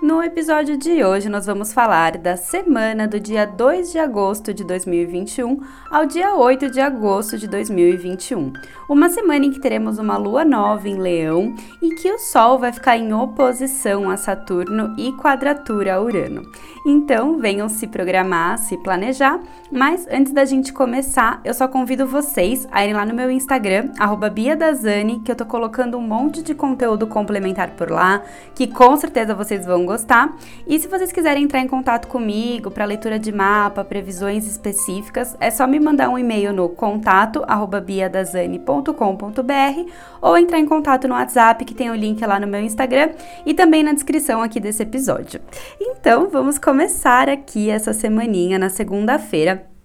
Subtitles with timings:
[0.00, 4.62] No episódio de hoje, nós vamos falar da semana do dia 2 de agosto de
[4.62, 5.58] 2021
[5.90, 8.52] ao dia 8 de agosto de 2021.
[8.88, 12.72] Uma semana em que teremos uma lua nova em Leão e que o Sol vai
[12.72, 16.42] ficar em oposição a Saturno e quadratura a Urano.
[16.86, 19.40] Então, venham se programar, se planejar,
[19.70, 23.90] mas antes da gente começar, eu só convido vocês a irem lá no meu Instagram,
[24.32, 28.22] BiaDazani, que eu tô colocando um monte de conteúdo complementar por lá,
[28.54, 30.36] que com certeza vocês vão gostar.
[30.66, 35.50] E se vocês quiserem entrar em contato comigo para leitura de mapa, previsões específicas, é
[35.50, 37.42] só me mandar um e-mail no contato
[37.84, 43.10] biadazane.com.br ou entrar em contato no WhatsApp, que tem o link lá no meu Instagram
[43.46, 45.40] e também na descrição aqui desse episódio.
[45.80, 49.77] Então, vamos começar aqui essa semaninha na segunda-feira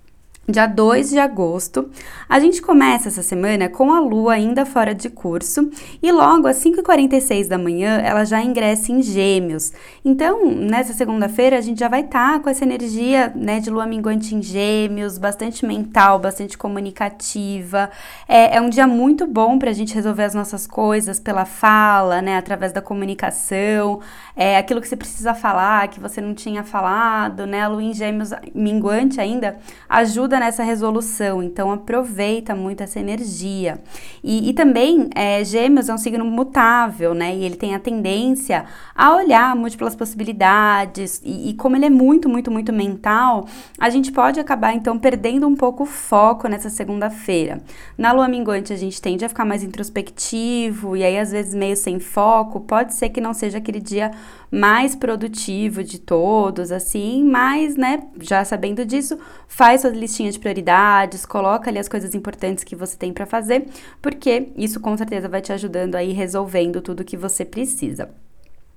[0.48, 1.90] dia 2 de agosto.
[2.28, 5.70] A gente começa essa semana com a lua ainda fora de curso
[6.02, 9.72] e logo às 5h46 da manhã ela já ingressa em Gêmeos.
[10.04, 13.86] Então, nessa segunda-feira, a gente já vai estar tá com essa energia né, de lua
[13.86, 17.90] minguante em Gêmeos, bastante mental, bastante comunicativa.
[18.28, 22.22] É, é um dia muito bom para a gente resolver as nossas coisas pela fala,
[22.22, 24.02] né, através da comunicação,
[24.36, 27.62] é, aquilo que você precisa falar, que você não tinha falado, né?
[27.62, 33.80] A lua em Gêmeos minguante ainda ajuda ajuda nessa resolução, então aproveita muito essa energia.
[34.24, 37.36] E, e também, é, Gêmeos é um signo mutável, né?
[37.36, 42.28] E ele tem a tendência a olhar múltiplas possibilidades, e, e como ele é muito,
[42.28, 43.46] muito, muito mental,
[43.80, 47.62] a gente pode acabar então perdendo um pouco o foco nessa segunda-feira.
[47.98, 51.76] Na lua minguante, a gente tende a ficar mais introspectivo, e aí às vezes meio
[51.76, 54.12] sem foco, pode ser que não seja aquele dia
[54.54, 59.18] mais produtivo de todos, assim, mas, né, já sabendo disso,
[59.48, 63.68] faz sua listinha de prioridades, coloca ali as coisas importantes que você tem para fazer,
[64.02, 68.10] porque isso com certeza vai te ajudando aí resolvendo tudo que você precisa.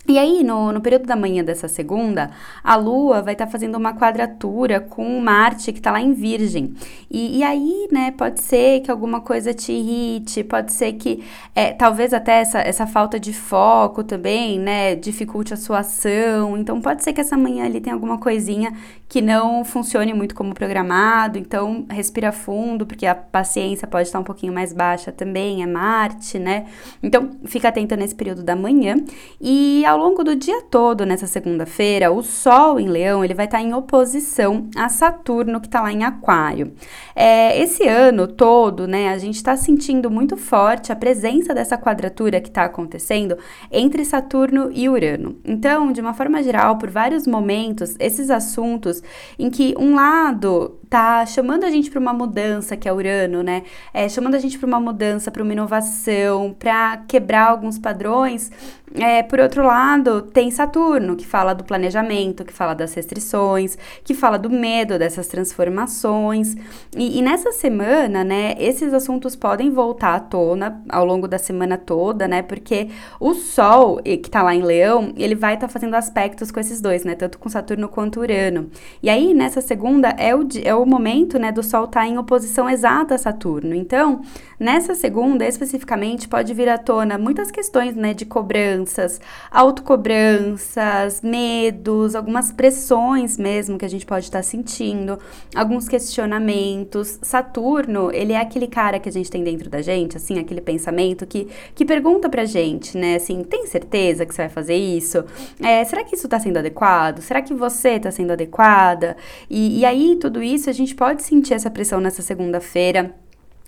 [0.08, 2.30] E aí, no, no, período da manhã dessa segunda,
[2.62, 6.74] a Lua vai estar tá fazendo uma quadratura com Marte, que está lá em Virgem.
[7.10, 11.24] E, e, aí, né, pode ser que alguma coisa te irrite, pode ser que,
[11.56, 16.56] é, talvez até essa, essa falta de foco também, né, dificulte a sua ação.
[16.56, 18.72] Então, pode ser que essa manhã ali tenha alguma coisinha
[19.08, 21.38] que não funcione muito como programado.
[21.38, 26.38] Então, respira fundo, porque a paciência pode estar um pouquinho mais baixa também, é Marte,
[26.38, 26.66] né?
[27.02, 28.96] Então, fica atento nesse período da manhã.
[29.40, 33.60] E ao longo do dia todo, nessa segunda-feira, o Sol em Leão ele vai estar
[33.60, 36.72] em oposição a Saturno, que está lá em Aquário.
[37.14, 42.40] É, esse ano todo, né, a gente está sentindo muito forte a presença dessa quadratura
[42.40, 43.38] que está acontecendo
[43.70, 45.36] entre Saturno e Urano.
[45.44, 48.95] Então, de uma forma geral, por vários momentos, esses assuntos
[49.38, 53.62] em que um lado tá chamando a gente para uma mudança, que é Urano, né?
[53.92, 58.50] É, chamando a gente para uma mudança, para uma inovação, para quebrar alguns padrões.
[58.94, 64.14] É, por outro lado, tem Saturno, que fala do planejamento, que fala das restrições, que
[64.14, 66.54] fala do medo dessas transformações.
[66.96, 71.76] E, e nessa semana, né, esses assuntos podem voltar à tona ao longo da semana
[71.76, 72.42] toda, né?
[72.42, 76.60] Porque o Sol, que tá lá em Leão, ele vai estar tá fazendo aspectos com
[76.60, 77.14] esses dois, né?
[77.14, 78.70] Tanto com Saturno quanto Urano.
[79.02, 82.18] E aí, nessa segunda, é o, é o momento, né, do Sol estar tá em
[82.18, 83.74] oposição exata a Saturno.
[83.74, 84.22] Então,
[84.58, 89.20] nessa segunda, especificamente, pode vir à tona muitas questões, né, de cobranças,
[89.50, 95.18] autocobranças, medos, algumas pressões mesmo que a gente pode estar tá sentindo,
[95.54, 97.18] alguns questionamentos.
[97.22, 101.26] Saturno, ele é aquele cara que a gente tem dentro da gente, assim, aquele pensamento
[101.26, 105.24] que, que pergunta pra gente, né, assim, tem certeza que você vai fazer isso?
[105.60, 107.20] É, será que isso está sendo adequado?
[107.20, 109.16] Será que você está sendo adequada?
[109.48, 113.14] E, e aí, tudo isso a gente pode sentir essa pressão nessa segunda-feira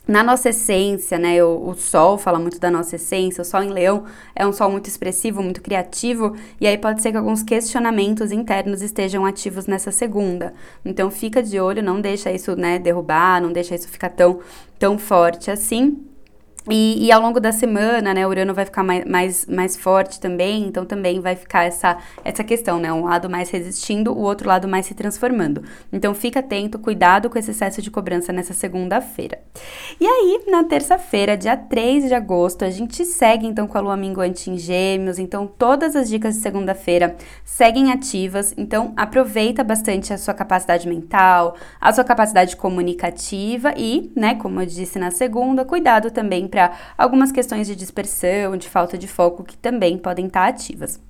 [0.09, 1.45] na nossa essência, né?
[1.45, 3.43] O, o, Sol fala muito da nossa essência.
[3.43, 4.05] O Sol em Leão
[4.35, 8.81] é um Sol muito expressivo, muito criativo, e aí pode ser que alguns questionamentos internos
[8.81, 10.55] estejam ativos nessa segunda.
[10.83, 14.41] Então fica de olho, não deixa isso, né, derrubar, não deixa isso ficar tão,
[14.79, 16.03] tão forte assim.
[16.71, 20.65] E, e, ao longo da semana, né, Urano vai ficar mais, mais, mais forte também,
[20.65, 22.93] então também vai ficar essa, essa questão, né?
[22.93, 25.63] Um lado mais resistindo, o outro lado mais se transformando.
[25.93, 29.39] Então fica atento, cuidado com esse excesso de cobrança nessa segunda-feira.
[30.01, 33.97] E aí, na terça-feira, dia 3 de agosto, a gente segue então com a lua
[33.97, 40.19] minguante em Gêmeos, então todas as dicas de segunda-feira seguem ativas, então aproveita bastante a
[40.19, 46.11] sua capacidade mental, a sua capacidade comunicativa e, né, como eu disse na segunda, cuidado
[46.11, 46.47] também
[46.97, 51.01] algumas questões de dispersão, de falta de foco que também podem estar ativas.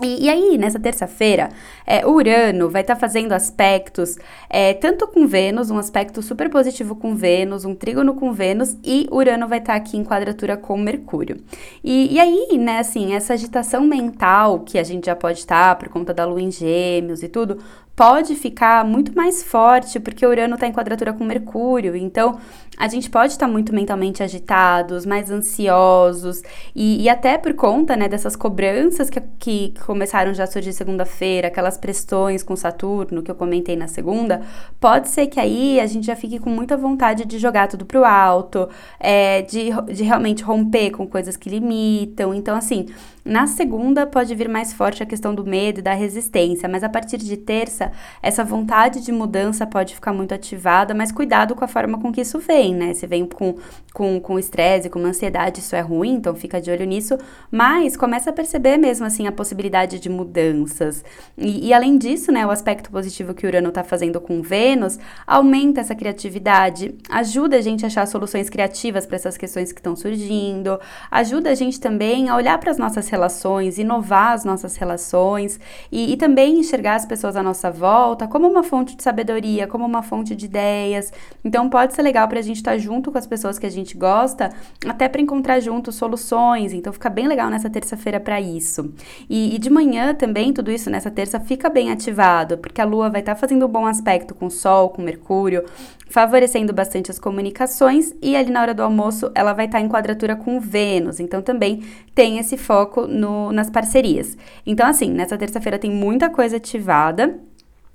[0.00, 1.50] E, e, aí, nessa terça-feira,
[1.86, 4.16] é, Urano vai estar tá fazendo aspectos
[4.48, 9.06] é, tanto com Vênus, um aspecto super positivo com Vênus, um trígono com Vênus, e
[9.12, 11.44] Urano vai estar tá aqui em quadratura com Mercúrio.
[11.84, 15.74] E, e, aí, né, assim, essa agitação mental que a gente já pode estar tá,
[15.74, 17.58] por conta da lua em gêmeos e tudo,
[17.94, 22.38] pode ficar muito mais forte, porque Urano está em quadratura com Mercúrio, então
[22.82, 26.42] a gente pode estar tá muito mentalmente agitados, mais ansiosos,
[26.74, 31.46] e, e, até por conta né, dessas cobranças que, que começaram já a surgir segunda-feira,
[31.46, 34.42] aquelas pressões com Saturno que eu comentei na segunda,
[34.80, 38.04] pode ser que aí a gente já fique com muita vontade de jogar tudo pro
[38.04, 38.68] alto,
[38.98, 42.34] é, de, de realmente romper com coisas que limitam.
[42.34, 42.86] Então, assim,
[43.24, 46.88] na segunda pode vir mais forte a questão do medo e da resistência, mas a
[46.88, 51.68] partir de terça, essa vontade de mudança pode ficar muito ativada, mas cuidado com a
[51.68, 52.94] forma com que isso vem, né?
[52.94, 53.56] Se vem com
[53.92, 57.18] com com estresse, com ansiedade, isso é ruim, então fica de olho nisso,
[57.50, 61.04] mas começa a perceber mesmo assim a possibilidade de mudanças.
[61.36, 65.80] E, e além disso, né, o aspecto positivo que Urano está fazendo com Vênus aumenta
[65.80, 70.78] essa criatividade, ajuda a gente a achar soluções criativas para essas questões que estão surgindo,
[71.10, 75.60] ajuda a gente também a olhar para as nossas relações, inovar as nossas relações
[75.90, 79.84] e, e também enxergar as pessoas à nossa volta como uma fonte de sabedoria, como
[79.84, 81.12] uma fonte de ideias.
[81.44, 83.70] Então pode ser legal para a gente estar tá junto com as pessoas que a
[83.70, 84.50] gente gosta,
[84.86, 86.72] até para encontrar juntos soluções.
[86.72, 88.92] Então fica bem legal nessa terça-feira para isso.
[89.28, 93.10] E, e, de manhã também, tudo isso nessa terça fica bem ativado, porque a Lua
[93.10, 95.64] vai estar tá fazendo um bom aspecto com o Sol, com Mercúrio,
[96.08, 98.14] favorecendo bastante as comunicações.
[98.20, 101.20] E ali na hora do almoço ela vai estar tá em quadratura com Vênus.
[101.20, 101.82] Então também
[102.14, 104.36] tem esse foco no, nas parcerias.
[104.66, 107.38] Então, assim, nessa terça-feira tem muita coisa ativada.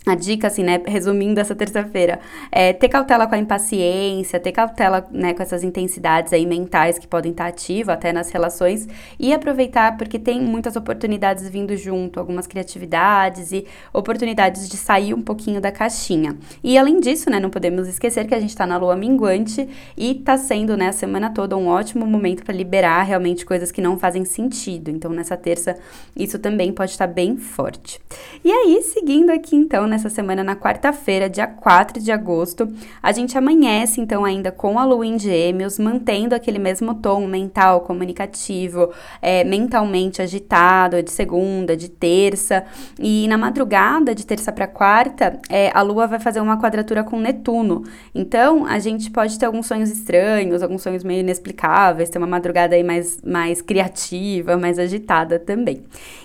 [0.07, 5.06] A dica, assim, né, resumindo essa terça-feira, é ter cautela com a impaciência, ter cautela,
[5.12, 8.88] né, com essas intensidades aí mentais que podem estar ativas até nas relações
[9.19, 15.21] e aproveitar porque tem muitas oportunidades vindo junto, algumas criatividades e oportunidades de sair um
[15.21, 16.38] pouquinho da caixinha.
[16.63, 19.68] E além disso, né, não podemos esquecer que a gente está na lua minguante
[19.98, 23.81] e está sendo, né, a semana toda um ótimo momento para liberar realmente coisas que
[23.81, 24.89] não fazem sentido.
[24.89, 25.77] Então, nessa terça,
[26.15, 28.00] isso também pode estar bem forte.
[28.42, 32.71] E aí, seguindo aqui então, né, nessa semana, na quarta-feira, dia 4 de agosto.
[33.01, 37.81] A gente amanhece, então, ainda com a lua em gêmeos, mantendo aquele mesmo tom mental,
[37.81, 42.63] comunicativo, é, mentalmente agitado, de segunda, de terça.
[42.99, 47.19] E na madrugada, de terça para quarta, é, a lua vai fazer uma quadratura com
[47.19, 47.83] Netuno.
[48.13, 52.75] Então, a gente pode ter alguns sonhos estranhos, alguns sonhos meio inexplicáveis, ter uma madrugada
[52.75, 55.81] aí mais, mais criativa, mais agitada também.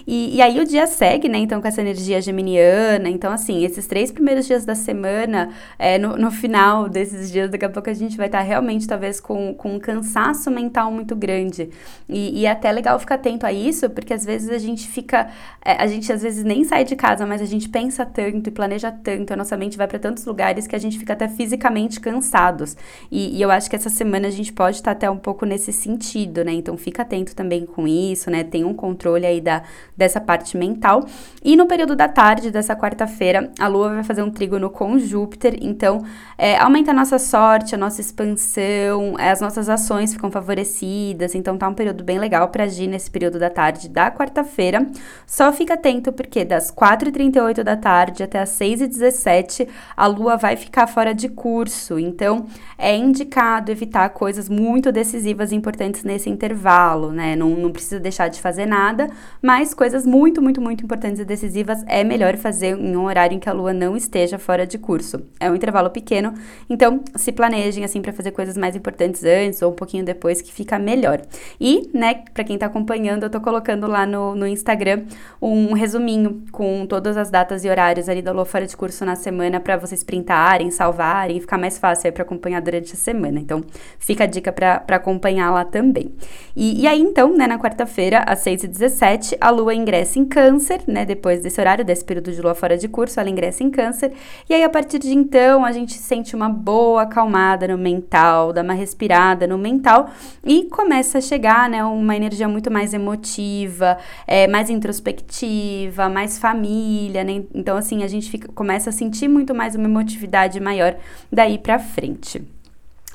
[0.07, 3.09] E, e aí o dia segue, né, então, com essa energia geminiana.
[3.09, 7.65] Então, assim, esses três primeiros dias da semana, é, no, no final desses dias, daqui
[7.65, 11.15] a pouco a gente vai estar tá realmente, talvez, com, com um cansaço mental muito
[11.15, 11.71] grande.
[12.09, 15.29] E, e é até legal ficar atento a isso, porque às vezes a gente fica.
[15.65, 18.51] É, a gente às vezes nem sai de casa, mas a gente pensa tanto e
[18.51, 22.01] planeja tanto, a nossa mente vai para tantos lugares que a gente fica até fisicamente
[22.01, 22.77] cansados.
[23.11, 25.47] E, e eu acho que essa semana a gente pode estar tá até um pouco
[25.47, 26.53] nesse sentido, né?
[26.53, 28.45] Então fica atento também com isso, né?
[28.45, 29.63] Tem um controle aí da,
[29.97, 31.05] dessa parte mental.
[31.45, 35.57] E no período da tarde dessa quarta-feira, a Lua vai fazer um trígono com Júpiter,
[35.61, 36.05] então
[36.37, 41.57] é, aumenta a nossa sorte, a nossa expansão, é, as nossas ações ficam favorecidas, então
[41.57, 44.87] tá um período bem legal para agir nesse período da tarde da quarta-feira.
[45.27, 50.87] Só fica atento porque das 4h38 da tarde até as 6h17 a Lua vai ficar
[50.87, 52.47] fora de curso, então
[52.79, 57.37] é indicado evitar coisas muito decisivas e importantes nesse intervalo, né?
[57.37, 59.09] Não, não precisa deixar de fazer nada,
[59.41, 63.39] mas coisas muito, muito, muito importantes e decisivas é melhor fazer em um horário em
[63.39, 65.23] que a lua não esteja fora de curso.
[65.41, 66.35] É um intervalo pequeno,
[66.69, 70.53] então se planejem assim para fazer coisas mais importantes antes ou um pouquinho depois que
[70.53, 71.23] fica melhor.
[71.61, 75.05] E, né, para quem tá acompanhando, eu tô colocando lá no, no Instagram
[75.41, 79.17] um resuminho com todas as datas e horários ali da lua fora de curso na
[79.17, 83.39] semana para vocês printarem, salvarem, ficar mais fácil aí para acompanhar durante a semana.
[83.41, 83.65] Então,
[83.99, 86.13] fica a dica para acompanhar lá também.
[86.55, 91.05] E, e aí, então, né, na quarta-feira, às 6h17, a lua ingressa em câncer, né,
[91.05, 94.13] depois desse horário, desse período de lua fora de curso, ela ingressa em câncer,
[94.49, 98.63] e aí a partir de então a gente sente uma boa acalmada no mental, dá
[98.63, 100.11] uma respirada no mental
[100.45, 107.25] e começa a chegar, né, uma energia muito mais emotiva, é, mais introspectiva, mais família,
[107.25, 107.45] né?
[107.55, 110.97] Então, assim, a gente fica, começa a sentir muito mais uma emotividade maior
[111.31, 112.43] daí pra frente.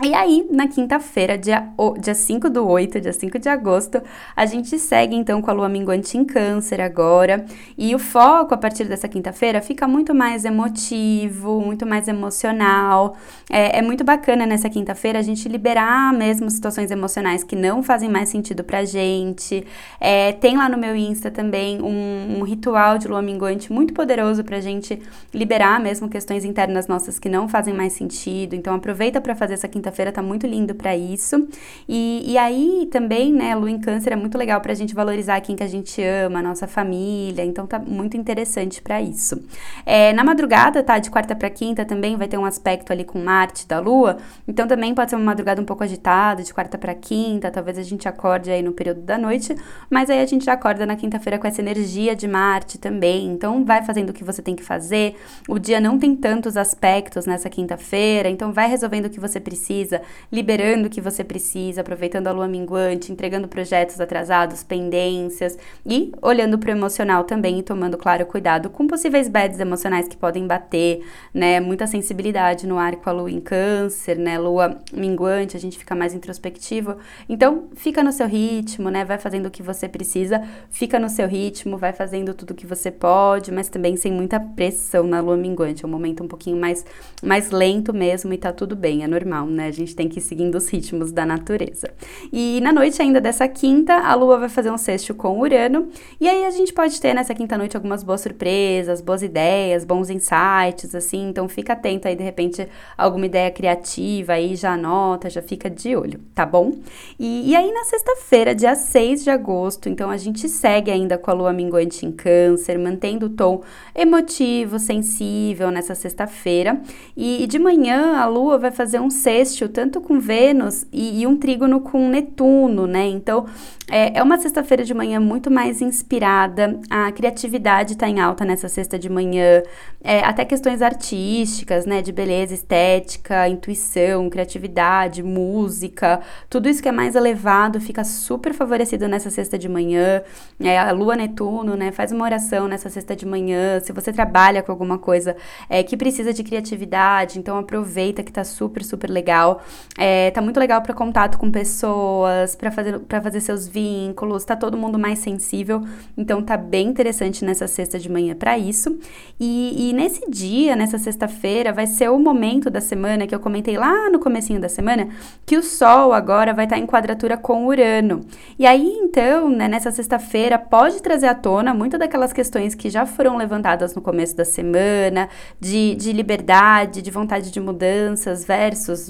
[0.04, 4.00] E aí, na quinta-feira, dia, dia 5 do 8, dia 5 de agosto,
[4.36, 7.44] a gente segue então com a lua minguante em câncer agora.
[7.75, 13.18] E o foco a partir dessa quinta-feira fica muito mais emotivo, muito mais emocional.
[13.50, 18.08] É, é muito bacana nessa quinta-feira a gente liberar mesmo situações emocionais que não fazem
[18.08, 19.66] mais sentido pra gente.
[20.00, 24.44] É, tem lá no meu Insta também um, um ritual de lua minguante muito poderoso
[24.44, 25.01] pra gente
[25.34, 28.54] liberar mesmo questões internas nossas que não fazem mais sentido.
[28.54, 31.48] Então aproveita para fazer essa quinta quinta-feira tá muito lindo para isso.
[31.88, 35.56] E, e aí também, né, Lua em Câncer é muito legal pra gente valorizar quem
[35.56, 39.41] que a gente ama, a nossa família, então tá muito interessante para isso.
[39.86, 43.20] É, na madrugada, tá, de quarta para quinta também vai ter um aspecto ali com
[43.20, 44.17] Marte da Lua,
[44.48, 47.84] então também pode ser uma madrugada um pouco agitada, de quarta para quinta, talvez a
[47.84, 49.56] gente acorde aí no período da noite,
[49.89, 53.63] mas aí a gente já acorda na quinta-feira com essa energia de Marte também, então
[53.63, 55.15] vai fazendo o que você tem que fazer.
[55.48, 59.76] O dia não tem tantos aspectos nessa quinta-feira, então vai resolvendo o que você precisa
[59.77, 66.12] precisa, liberando o que você precisa, aproveitando a lua minguante, entregando projetos atrasados, pendências e
[66.22, 70.48] olhando para o emocional também e tomando, claro, cuidado com possíveis bads emocionais que podem
[70.48, 71.03] bater,
[71.34, 71.60] né?
[71.60, 74.38] Muita sensibilidade no ar com a lua em câncer, né?
[74.39, 76.98] Lua minguante, a gente fica mais introspectivo.
[77.29, 79.05] Então, fica no seu ritmo, né?
[79.05, 82.65] Vai fazendo o que você precisa, fica no seu ritmo, vai fazendo tudo o que
[82.65, 85.84] você pode, mas também sem muita pressão na lua minguante.
[85.84, 86.86] É um momento um pouquinho mais,
[87.24, 89.66] mais lento mesmo e tá tudo bem, é normal, né?
[89.67, 91.91] A gente tem que ir seguindo os ritmos da natureza.
[92.31, 96.27] E na noite ainda dessa quinta, a Lua vai fazer um sexto com Urano, e
[96.27, 100.93] aí a gente pode ter nessa quinta noite algumas boas surpresas, boas ideias, bons insights,
[100.95, 105.69] assim, então fica atento aí, de repente, alguma ideia criativa aí, já anota, já fica
[105.69, 106.74] de olho, tá bom?
[107.19, 111.31] E, e aí na sexta-feira, dia 6 de agosto, então a gente segue ainda com
[111.31, 113.62] a Lua minguante em câncer, mantendo o tom
[113.95, 116.79] emotivo, sensível nessa sexta-feira,
[117.15, 121.28] e, e de manhã a Lua vai fazer um sexto tanto com Vênus e, e
[121.28, 123.08] um trígono com Netuno, né?
[123.08, 123.46] Então
[123.90, 128.68] é, é uma sexta-feira de manhã muito mais inspirada, a criatividade está em alta nessa
[128.68, 129.64] sexta de manhã,
[130.04, 132.02] é, até questões artísticas, né?
[132.02, 139.08] De beleza, estética, intuição, criatividade, música, tudo isso que é mais elevado fica super favorecido
[139.08, 140.22] nessa sexta de manhã.
[140.60, 141.94] É, a Lua Netuno, né?
[141.94, 143.80] Faz uma oração nessa sexta de manhã.
[143.80, 145.36] Se você trabalha com alguma coisa
[145.70, 149.62] é, que precisa de criatividade, então aproveita que tá super, super legal legal.
[150.00, 154.56] É, tá muito legal para contato com pessoas, para fazer, pra fazer seus vínculos, tá
[154.56, 155.84] todo mundo mais sensível.
[156.15, 158.96] Então tá bem interessante nessa sexta de manhã para isso.
[159.39, 163.75] E, e nesse dia, nessa sexta-feira, vai ser o momento da semana que eu comentei
[163.75, 165.08] lá no comecinho da semana,
[165.46, 168.24] que o Sol agora vai estar tá em quadratura com Urano.
[168.60, 173.08] E aí, então, né, nessa sexta-feira, pode trazer à tona muitas daquelas questões que já
[173.08, 175.27] foram levantadas no começo da semana,
[175.60, 179.10] de, de liberdade, de vontade de mudanças versus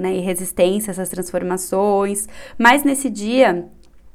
[0.00, 2.28] né, e resistência a essas transformações.
[2.58, 3.66] Mas nesse dia,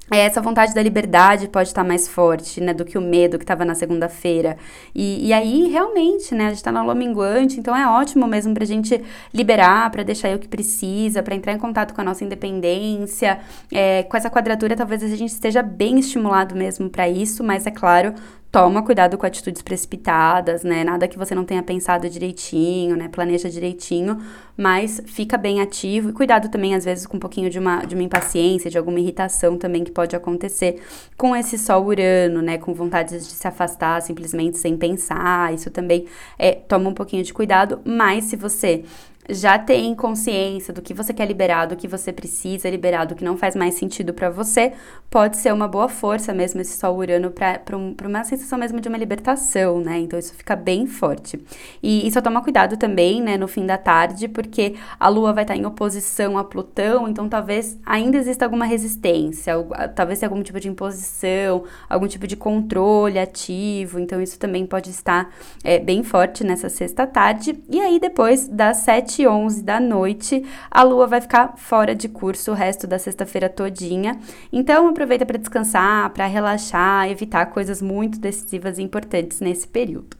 [0.09, 3.63] essa vontade da liberdade pode estar mais forte, né, do que o medo que estava
[3.63, 4.57] na segunda-feira.
[4.93, 8.53] E, e aí, realmente, né, a gente está na lua minguante, então é ótimo mesmo
[8.53, 9.01] para a gente
[9.33, 13.39] liberar, para deixar aí o que precisa, para entrar em contato com a nossa independência.
[13.71, 17.71] É, com essa quadratura, talvez a gente esteja bem estimulado mesmo para isso, mas é
[17.71, 18.13] claro,
[18.51, 20.83] toma cuidado com atitudes precipitadas, né?
[20.83, 23.07] Nada que você não tenha pensado direitinho, né?
[23.07, 24.21] Planeja direitinho,
[24.57, 27.95] mas fica bem ativo e cuidado também, às vezes, com um pouquinho de uma, de
[27.95, 30.81] uma impaciência, de alguma irritação também que pode acontecer
[31.17, 32.57] com esse sol urano, né?
[32.57, 35.53] Com vontade de se afastar simplesmente sem pensar.
[35.53, 36.05] Isso também
[36.37, 38.83] é, toma um pouquinho de cuidado, mas se você
[39.31, 43.23] já tem consciência do que você quer liberar, do que você precisa liberar, do que
[43.23, 44.73] não faz mais sentido para você,
[45.09, 48.87] pode ser uma boa força mesmo esse Sol Urano para um, uma sensação mesmo de
[48.87, 49.99] uma libertação, né?
[49.99, 51.41] Então isso fica bem forte.
[51.81, 55.43] E, e só toma cuidado também, né, no fim da tarde, porque a Lua vai
[55.43, 59.53] estar em oposição a Plutão, então talvez ainda exista alguma resistência,
[59.95, 64.89] talvez tenha algum tipo de imposição, algum tipo de controle ativo, então isso também pode
[64.89, 65.29] estar
[65.63, 67.57] é, bem forte nessa sexta tarde.
[67.69, 71.93] E aí depois das sete 7 e 11 da noite, a lua vai ficar fora
[71.93, 74.19] de curso o resto da sexta-feira todinha.
[74.51, 80.17] Então aproveita para descansar, para relaxar, evitar coisas muito decisivas e importantes nesse período.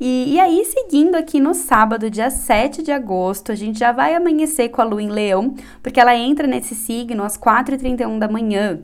[0.00, 4.14] E, e, aí, seguindo aqui no sábado, dia 7 de agosto, a gente já vai
[4.14, 8.80] amanhecer com a lua em leão, porque ela entra nesse signo às 4h31 da manhã.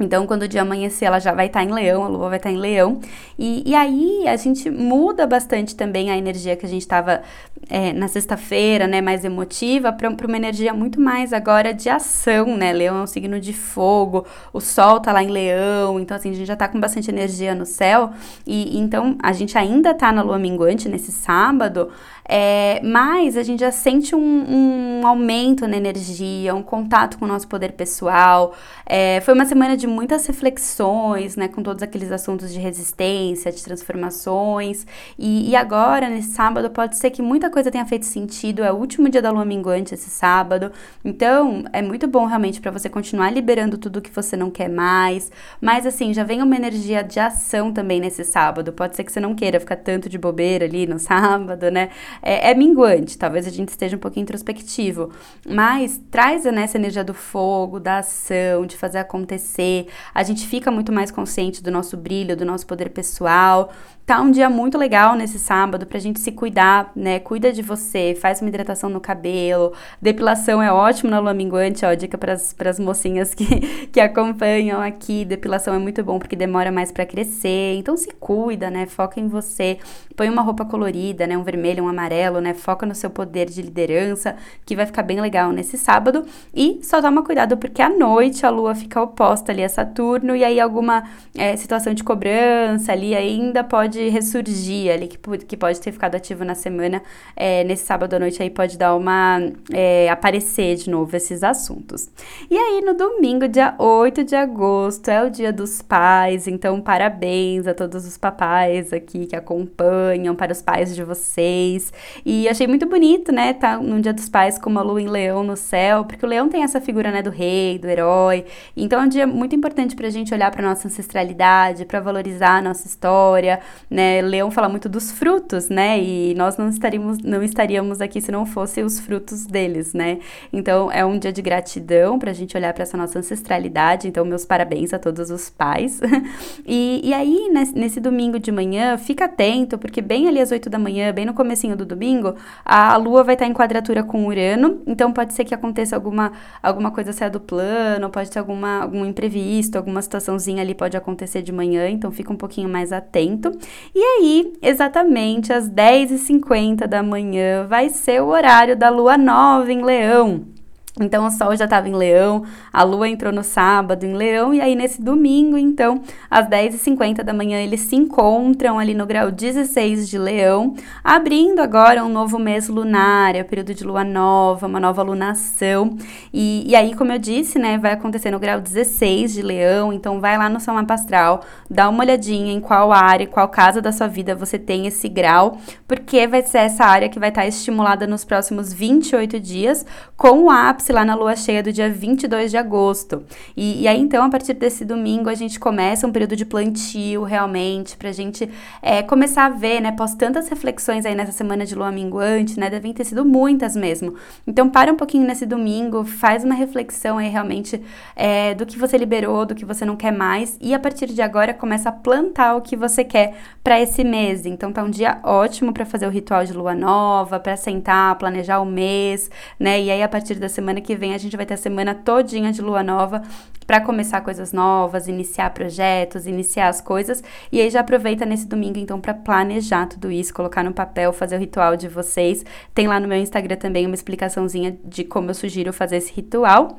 [0.00, 2.38] Então, quando o dia amanhecer, ela já vai estar tá em leão, a lua vai
[2.38, 3.00] estar tá em leão.
[3.38, 7.22] E, e aí, a gente muda bastante também a energia que a gente estava
[7.68, 12.72] é, na sexta-feira, né, mais emotiva, para uma energia muito mais agora de ação, né?
[12.72, 16.34] Leão é um signo de fogo, o sol tá lá em Leão, então assim, a
[16.34, 18.10] gente já tá com bastante energia no céu,
[18.46, 21.90] e então a gente ainda tá na lua minguante nesse sábado,
[22.26, 27.28] é, mas a gente já sente um, um, aumento na energia, um contato com o
[27.28, 28.54] nosso poder pessoal.
[28.86, 33.62] É, foi uma semana de muitas reflexões, né, com todos aqueles assuntos de resistência, de
[33.62, 34.86] transformações.
[35.18, 38.62] E, e agora, nesse sábado, pode ser que muita coisa tenha feito sentido.
[38.62, 40.72] É o último dia da lua minguante esse sábado.
[41.04, 45.30] Então, é muito bom realmente para você continuar liberando tudo que você não quer mais.
[45.60, 48.72] Mas, assim, já vem uma energia de ação também nesse sábado.
[48.72, 51.90] Pode ser que você não queira ficar tanto de bobeira ali no sábado, né?
[52.22, 55.10] é, é, minguante, talvez a gente esteja um pouquinho introspectivo,
[55.46, 59.73] mas traz né, essa energia do fogo, da ação, de fazer acontecer.
[60.14, 63.70] A gente fica muito mais consciente do nosso brilho, do nosso poder pessoal.
[64.06, 67.18] Tá um dia muito legal nesse sábado pra gente se cuidar, né?
[67.18, 69.72] Cuida de você, faz uma hidratação no cabelo.
[70.00, 73.46] Depilação é ótimo na lua minguante, ó, dica para as mocinhas que,
[73.90, 75.24] que acompanham aqui.
[75.24, 77.76] Depilação é muito bom porque demora mais para crescer.
[77.78, 78.84] Então se cuida, né?
[78.84, 79.78] Foca em você.
[80.14, 81.38] Põe uma roupa colorida, né?
[81.38, 82.52] Um vermelho, um amarelo, né?
[82.52, 86.26] Foca no seu poder de liderança, que vai ficar bem legal nesse sábado.
[86.54, 90.44] E só toma cuidado porque à noite a lua fica oposta ali a Saturno e
[90.44, 91.04] aí alguma
[91.36, 96.44] é, situação de cobrança ali ainda pode ressurgir ali, que, que pode ter ficado ativo
[96.44, 97.02] na semana,
[97.36, 99.40] é, nesse sábado à noite aí pode dar uma.
[99.72, 102.08] É, aparecer de novo esses assuntos.
[102.50, 107.66] E aí, no domingo, dia 8 de agosto, é o dia dos pais, então parabéns
[107.66, 111.92] a todos os papais aqui que acompanham, para os pais de vocês.
[112.24, 115.42] E achei muito bonito, né, tá no dia dos pais com uma lua em leão
[115.42, 118.44] no céu, porque o leão tem essa figura, né, do rei, do herói.
[118.76, 122.62] Então é um dia muito importante pra gente olhar pra nossa ancestralidade, para valorizar a
[122.62, 124.20] nossa história, né?
[124.22, 125.98] Leão fala muito dos frutos, né?
[126.02, 130.18] E nós não estaríamos, não estaríamos aqui se não fossem os frutos deles, né?
[130.52, 134.08] Então é um dia de gratidão para a gente olhar para essa nossa ancestralidade.
[134.08, 136.00] Então, meus parabéns a todos os pais.
[136.66, 140.78] e, e aí, nesse, domingo de manhã, fica atento, porque bem ali às 8 da
[140.78, 142.34] manhã, bem no comecinho do domingo,
[142.64, 144.82] a Lua vai estar em quadratura com Urano.
[144.86, 146.32] Então pode ser que aconteça alguma,
[146.62, 149.43] alguma coisa saia do plano, pode ter alguma, algum imprevisto,
[149.76, 153.50] alguma situaçãozinha ali pode acontecer de manhã, então fica um pouquinho mais atento.
[153.94, 159.82] E aí, exatamente às 10h50 da manhã, vai ser o horário da lua nova em
[159.82, 160.53] Leão.
[161.00, 164.60] Então o sol já estava em Leão, a lua entrou no sábado em Leão, e
[164.60, 170.08] aí nesse domingo, então, às 10h50 da manhã, eles se encontram ali no grau 16
[170.08, 174.78] de Leão, abrindo agora um novo mês lunar, é o período de lua nova, uma
[174.78, 175.96] nova lunação.
[176.32, 180.20] E, e aí, como eu disse, né, vai acontecer no grau 16 de Leão, então
[180.20, 183.90] vai lá no seu mapa astral, dá uma olhadinha em qual área, qual casa da
[183.90, 188.06] sua vida você tem esse grau, porque vai ser essa área que vai estar estimulada
[188.06, 189.84] nos próximos 28 dias,
[190.16, 193.24] com o ápice ápice lá na lua cheia do dia 22 de agosto.
[193.56, 197.22] E, e aí, então, a partir desse domingo, a gente começa um período de plantio,
[197.22, 198.48] realmente, pra gente
[198.82, 199.92] é, começar a ver, né?
[199.92, 202.68] Pós tantas reflexões aí nessa semana de lua minguante, né?
[202.68, 204.14] Devem ter sido muitas mesmo.
[204.46, 207.80] Então, para um pouquinho nesse domingo, faz uma reflexão aí realmente
[208.14, 211.22] é, do que você liberou, do que você não quer mais, e a partir de
[211.22, 214.44] agora começa a plantar o que você quer para esse mês.
[214.44, 218.60] Então, tá um dia ótimo para fazer o ritual de lua nova, para sentar, planejar
[218.60, 219.80] o mês, né?
[219.80, 221.94] E aí, a partir da semana semana que vem a gente vai ter a semana
[221.94, 223.22] todinha de lua nova
[223.66, 227.22] para começar coisas novas, iniciar projetos, iniciar as coisas.
[227.50, 231.36] E aí já aproveita nesse domingo então para planejar tudo isso, colocar no papel, fazer
[231.36, 232.44] o ritual de vocês.
[232.74, 236.76] Tem lá no meu Instagram também uma explicaçãozinha de como eu sugiro fazer esse ritual.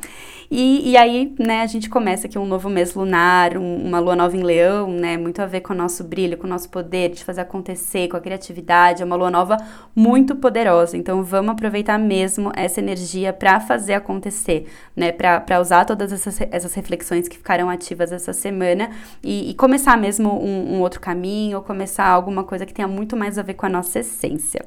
[0.49, 4.15] E, e aí, né, a gente começa aqui um novo mês lunar, um, uma lua
[4.15, 7.10] nova em leão, né, muito a ver com o nosso brilho, com o nosso poder
[7.10, 9.01] de fazer acontecer, com a criatividade.
[9.01, 9.58] É uma lua nova
[9.95, 10.95] muito poderosa.
[10.95, 16.74] Então vamos aproveitar mesmo essa energia para fazer acontecer, né, para usar todas essas, essas
[16.74, 18.89] reflexões que ficaram ativas essa semana
[19.24, 23.15] e, e começar mesmo um, um, outro caminho, ou começar alguma coisa que tenha muito
[23.15, 24.65] mais a ver com a nossa essência.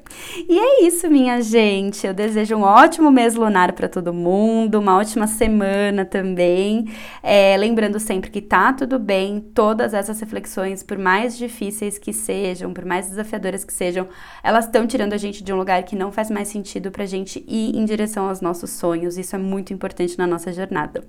[0.49, 2.07] E é isso, minha gente.
[2.07, 6.87] Eu desejo um ótimo mês lunar para todo mundo, uma ótima semana também.
[7.23, 12.73] É, lembrando sempre que tá tudo bem, todas essas reflexões, por mais difíceis que sejam,
[12.73, 14.09] por mais desafiadoras que sejam,
[14.43, 17.45] elas estão tirando a gente de um lugar que não faz mais sentido pra gente
[17.47, 18.71] ir em direção aos nossos
[19.09, 19.19] sonhos.
[19.19, 21.03] Isso é muito importante na nossa jornada.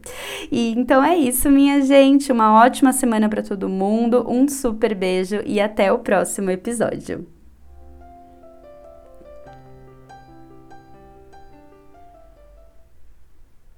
[0.52, 2.32] E então é isso, minha gente.
[2.32, 4.26] Uma ótima semana para todo mundo.
[4.28, 7.39] Um super beijo e até o próximo episódio.